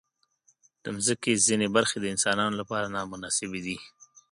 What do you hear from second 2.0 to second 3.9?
د انسانانو لپاره نامناسبې دي.